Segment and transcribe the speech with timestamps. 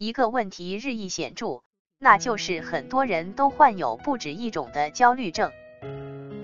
[0.00, 1.62] 一个问题日益显著，
[1.98, 5.50] 那就是很多人都患有不止一种的焦虑症。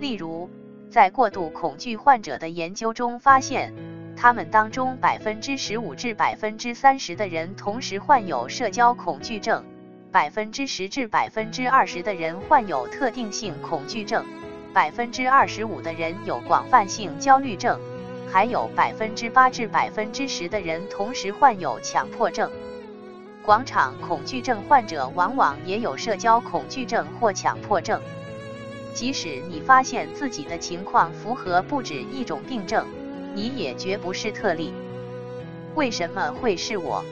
[0.00, 0.48] 例如，
[0.90, 3.74] 在过度恐惧患者的研究中发现，
[4.16, 9.62] 他们当中百分之十五至百分之三十的人同时患有社交恐惧症，
[10.10, 14.24] 百分之十至百分之二十的人患有特定性恐惧症，
[14.72, 17.78] 百分之二十五的人有广泛性焦虑症，
[18.32, 22.50] 还有百分之八至百分之十的人同时患有强迫症。
[23.44, 28.00] 广场恐惧症患者往往也有社交恐惧症或强迫症。
[28.94, 32.86] 即使你发现自己的情况符合不止一种病症。
[33.34, 34.74] 你也绝不是特例。
[35.74, 37.02] 为什么会是我？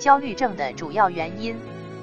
[0.00, 1.56] 焦虑症的主要原因，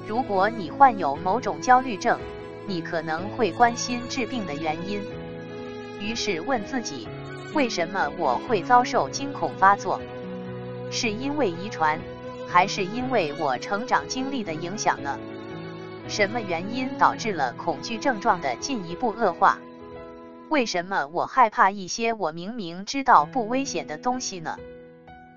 [0.06, 2.18] 如果你患有某种焦虑症，
[2.66, 5.02] 你可能会关心治病的原因。
[6.00, 7.06] 于是问自己：
[7.52, 10.00] 为什么我会遭受惊恐发作？
[10.90, 12.00] 是因为遗传，
[12.50, 15.18] 还是因为我成长经历的影响呢？
[16.08, 19.58] 什么原因导致了恐惧症状的进一步恶化？
[20.48, 24.58] 为什么我害怕一些我明明知道不危险的东西呢？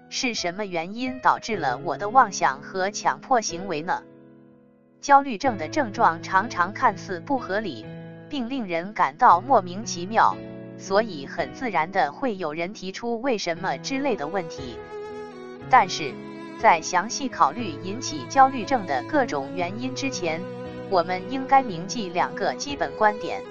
[0.10, 4.02] 是什么原因导致了我的妄想和强迫行为呢？
[5.00, 7.86] 焦虑症的症状常常看似不合理，
[8.30, 10.36] 并令人感到莫名其妙，
[10.80, 14.78] 所以很自然的会有人提出为什么之类的问题。
[15.70, 16.14] 但是
[16.64, 20.40] 在详细考虑引起焦虑症的各种原因之前，
[20.90, 23.42] 我们应该铭记两个基本观点。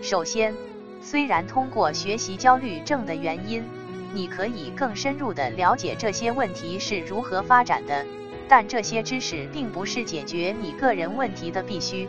[0.00, 0.54] 首先，
[1.02, 3.62] 虽然通过学习焦虑症的原因，
[4.14, 8.06] 你可以更深入的了解这些问题是如何发展的，
[8.48, 12.08] 但这些知识并不是解决你个人问题的必须。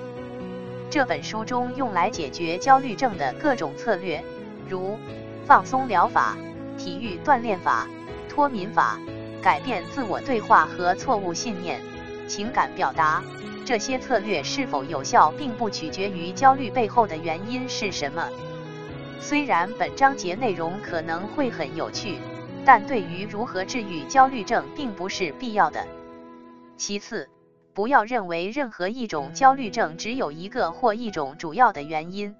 [0.89, 4.23] 这本书中用来解决焦虑症的各种策略，
[4.69, 4.97] 如
[5.45, 6.37] 放松疗法、
[6.77, 7.89] 体育锻炼法、
[8.29, 8.97] 脱敏法、
[9.43, 11.81] 改变自我对话和错误信念、
[12.27, 13.21] 情感表达。
[13.65, 18.29] 这些策略是否有效，并不取决于焦虑背后的原因是什么。
[19.19, 22.17] 虽然本章节内容可能会很有趣，
[22.65, 25.85] 但对于如何治愈焦虑症并不是必要的。
[26.75, 27.29] 其次，
[27.73, 32.35] 不要认为任何一种焦虑症只有一个或一种主要的原因。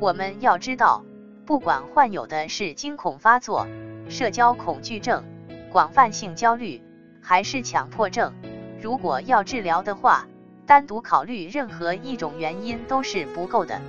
[0.00, 1.04] 我们要知道，
[1.44, 3.66] 不管患有的是惊恐发作、
[4.08, 5.24] 社交恐惧症、
[5.70, 6.80] 广泛性焦虑，
[7.20, 8.32] 还是强迫症，
[8.80, 10.26] 如果要治疗的话，
[10.66, 13.80] 单独考虑任何一种原因都是不够的。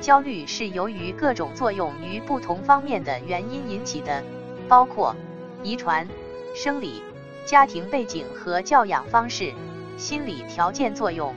[0.00, 4.22] 焦虑是由于各种作用于不同方面的原因引起的，
[4.68, 5.14] 包括
[5.62, 6.08] 遗传、
[6.54, 7.02] 生理、
[7.44, 9.52] 家庭背景和教养方式、
[9.98, 11.34] 心理条件作用、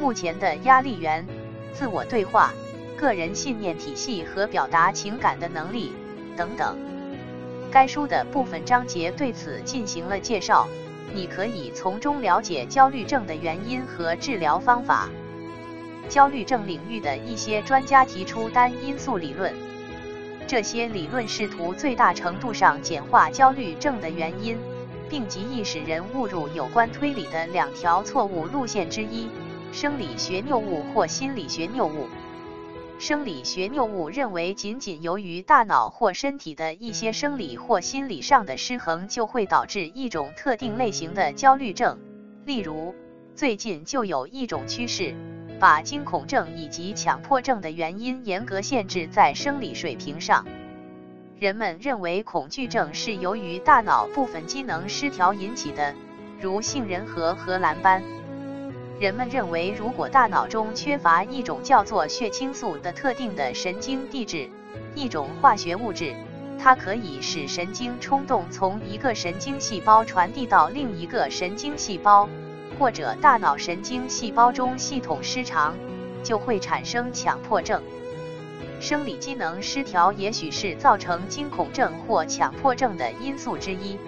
[0.00, 1.26] 目前的压力源、
[1.74, 2.52] 自我对话、
[2.96, 5.92] 个人信念体系和表达情感的能力
[6.34, 6.91] 等等。
[7.72, 10.68] 该书的部分章节对此进行了介绍，
[11.14, 15.08] 你可以从中了解焦虑症的原因和治疗方法。
[16.06, 19.54] 焦虑症领域的一些专家提出单因素理论，
[20.46, 24.58] 这些理论试图最大程度上简化焦虑症的原因，
[25.08, 29.30] 并极易使人误入有关推理的两条错误路线之一：
[29.72, 32.06] 生理学谬误或心理学谬误。
[33.02, 41.98] 生理学谬误认为，仅仅由于大脑或身体的一些生理或心理上的失衡，就会导致一种特定类型的焦虑症。
[42.44, 42.94] 例如，
[43.34, 45.16] 最近就有一种趋势。
[45.58, 50.46] 把惊恐症以及强迫症的原因严格限制在生理水平上。
[51.40, 55.92] 人们认为恐惧症是由于大脑部分机能失调引起的，
[56.40, 58.00] 如杏仁核和蓝斑。
[59.02, 64.48] 人们认为，如果大脑中缺乏一种叫做血清素的特定的神经递质，
[64.94, 66.14] 一种化学物质，
[66.56, 72.28] 它可以使神经冲动从一个神经细胞传递到另一个神经细胞。
[72.78, 75.74] 或者大脑神经细胞中系统失常，
[76.22, 77.82] 就会产生强迫症。
[78.80, 83.98] 生理机能失调也许是造成惊恐症或强迫症的因素之一。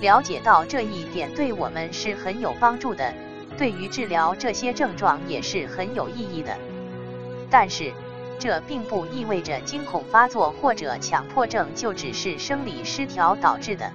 [0.00, 3.14] 了解到这一点对我们是很有帮助的，
[3.60, 6.56] 对于治疗这些症状也是很有意义的。
[7.50, 7.92] 但是，
[8.38, 13.92] 这并不意味着惊恐发作或者强迫症就只是生理失调导致的。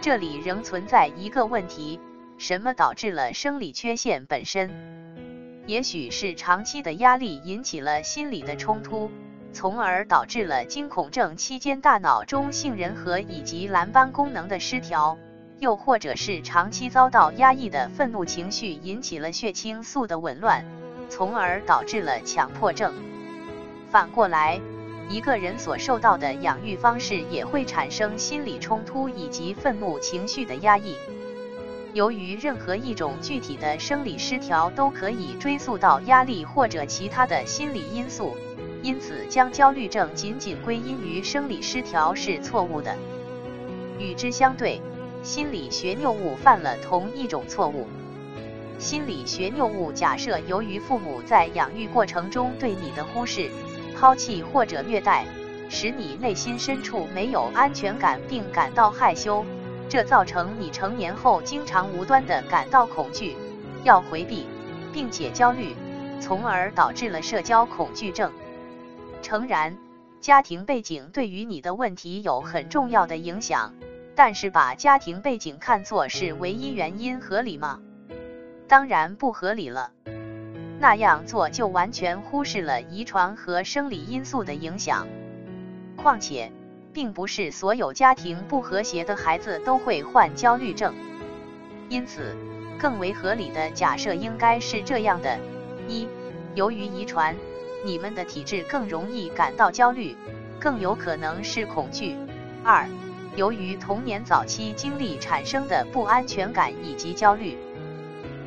[0.00, 1.98] 这里仍存在一个问题。
[2.36, 4.70] 什么导致了生理缺陷本身？
[5.66, 9.10] 也许是长期的压力引起了心理的冲突，
[9.52, 15.18] 从而导致了惊恐症期间大脑中杏仁核以及蓝斑功能的失调，
[15.60, 20.64] 又或者是长期遭到压抑的愤怒情绪引起了血清素的紊乱，
[21.08, 22.94] 从而导致了强迫症。
[23.90, 24.60] 反过来，
[25.08, 30.94] 一个人所受到的养育方式也会产生心理冲突以及愤怒情绪的压抑。
[31.94, 38.36] 由于任何一种具体的生理失调都可以追溯到压力或者其他的心理因素，
[38.82, 42.94] 因此将焦虑症仅仅归因于生理失调是错误的。
[43.98, 44.80] 与之相对，
[45.22, 47.86] 心理学谬误犯了同一种错误。
[48.78, 53.50] 心理学谬误假设，由于父母在养育过程中对你的忽视、
[53.96, 55.24] 抛弃或者虐待，
[55.68, 59.44] 使你内心深处没有安全感，并感到害羞。
[59.88, 63.34] 这造成你成年后经常无端的感到恐惧，
[63.84, 64.46] 要回避，
[64.92, 65.74] 并且焦虑，
[66.20, 68.30] 从而导致了社交恐惧症。
[69.22, 69.76] 诚然，
[70.20, 73.72] 家庭背景对于你的问题有很重要的影响，
[74.18, 77.78] 但是把家庭背景看作是唯一原因，合理吗？
[78.66, 79.92] 当然不合理了。
[80.80, 85.06] 那样做就完全忽视了遗传和生理因素的影响。
[85.96, 86.50] 况且。
[86.90, 90.92] 并不是所有家庭不和谐的孩子都会患焦虑症，
[91.88, 92.34] 因此，
[92.76, 95.38] 更为合理的假设应该是这样的：
[95.86, 96.08] 一，
[96.56, 97.36] 由于遗传，
[97.84, 100.16] 你们的体质更容易感到焦虑，
[100.58, 102.16] 更有可能是恐惧；
[102.64, 102.88] 二，
[103.38, 107.56] 由于童年早期经历产生的不安全感以及焦虑。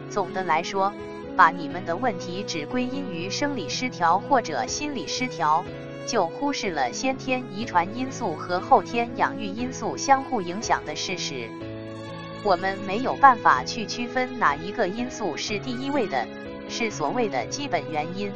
[0.09, 0.91] 总的来说，
[1.37, 5.63] 把你们的问题只归因于生理失调或者心理失调。
[6.05, 11.47] 就忽视了先天遗传因素和后天养育因素相互影响的事实。
[12.43, 16.27] 我们没有办法去区分哪一个因素是第一位的，
[16.67, 18.29] 是所谓的基本原因。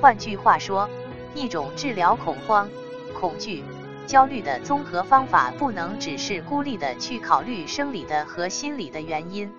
[0.00, 0.88] 换句话说，
[1.34, 2.66] 一种治疗恐慌、
[3.12, 3.62] 恐惧、
[4.06, 9.52] 焦虑的综合方法，不能只是孤立的去考虑生理的和心理的原因。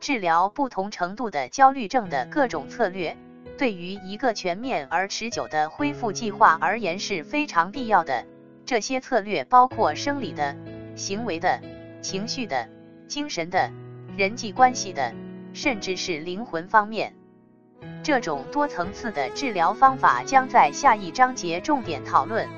[0.00, 3.16] 治疗不同程度的焦虑症的各种策略。
[3.56, 8.24] 对于一个全面而持久的恢复计划而言是非常必要的。
[8.64, 10.54] 这些策略包括生理的、
[10.94, 11.60] 行为的、
[12.00, 12.68] 情绪的、
[13.08, 13.72] 精神的、
[14.16, 15.12] 人际关系的，
[15.52, 17.14] 甚至是灵魂方面。
[18.04, 22.48] 这种多层次的治疗方法将在下一章节重点讨论，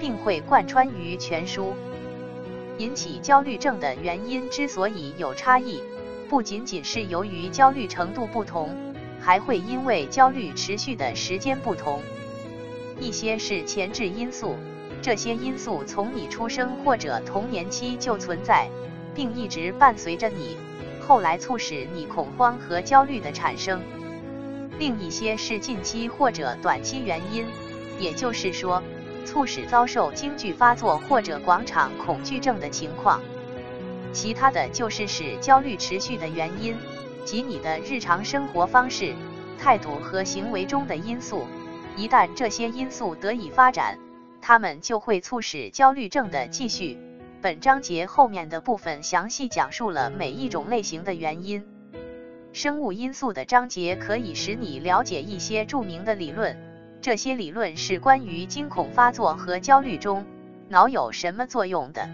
[0.00, 1.74] 并会贯穿于全书。
[2.78, 5.80] 引起焦虑症的原因之所以有差异，
[6.28, 8.74] 不仅仅是由于焦虑程度不同。
[9.22, 12.00] 还会因为焦虑持续的时间不同，
[12.98, 14.56] 一些是前置因素，
[15.02, 18.66] 这些因素从你出生或者童年期就存在，
[19.14, 20.56] 并一直伴随着你，
[21.06, 23.78] 后来促使你恐慌和焦虑的产生；
[24.78, 27.44] 另一些是近期或者短期原因，
[27.98, 28.82] 也就是说，
[29.24, 33.20] 促使遭受惊惧发作或者广场恐惧症的情况；
[34.12, 36.76] 其他的就是使焦虑持续的原因。
[37.22, 39.14] 及你的日常生活方式、
[39.58, 41.44] 态度和行为中的因素，
[41.94, 43.98] 一旦这些因素得以发展，
[44.40, 46.98] 它们就会促使焦虑症的继续。
[47.42, 51.62] 本章节后面的部分详细讲述了每一种类型的原因。
[52.52, 56.58] 生物因素的章节可以使你了解一些著名的理论，
[57.02, 60.26] 这些理论是关于惊恐发作和焦虑中
[60.68, 62.08] 脑有什么作用的。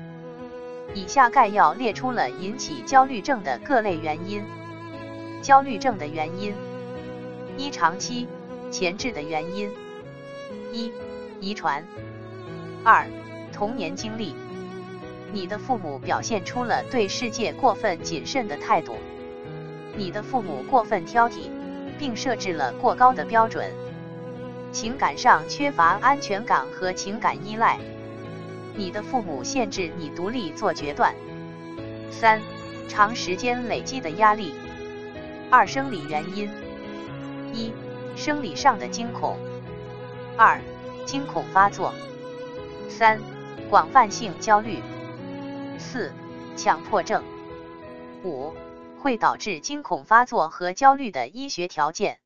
[0.95, 4.45] 以下概要列出了引起焦虑症的各类原因。
[5.43, 6.55] 焦虑症的原因：
[7.57, 8.27] 一、长期。
[8.69, 9.71] 前置的原因；
[10.73, 10.93] 一、
[11.41, 11.81] 遗传；
[12.83, 13.07] 二、
[13.53, 14.35] 童年经历。
[15.33, 18.95] 你的父母表现出了对世界过分谨慎的态度；
[19.97, 21.49] 你的父母过分挑剔，
[21.97, 23.65] 并设置了过高的标准；
[24.77, 27.79] 情感上缺乏安全感和情感依赖；
[28.75, 31.15] 你的父母限制你独立做决断；
[32.11, 32.43] 三、
[32.87, 34.53] 长时间累积的压力。
[35.51, 36.51] 二、生理原因：
[37.55, 37.73] 一、
[38.17, 39.39] 生理上的惊恐；
[40.37, 40.61] 二、
[41.07, 41.91] 惊恐发作；
[42.91, 43.19] 三、
[43.71, 44.83] 广泛性焦虑；
[45.79, 46.13] 四、
[46.55, 47.23] 强迫症；
[48.25, 48.53] 五、
[49.01, 52.19] 会导致惊恐发作和焦虑的医学条件。